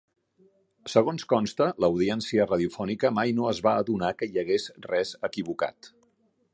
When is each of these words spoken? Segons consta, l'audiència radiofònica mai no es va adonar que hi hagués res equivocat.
Segons 0.93 1.25
consta, 1.33 1.67
l'audiència 1.85 2.47
radiofònica 2.53 3.13
mai 3.19 3.35
no 3.41 3.47
es 3.53 3.63
va 3.69 3.77
adonar 3.83 4.13
que 4.23 4.31
hi 4.31 4.43
hagués 4.45 4.69
res 4.91 5.17
equivocat. 5.31 5.97